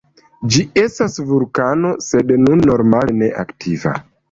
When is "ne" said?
3.21-3.31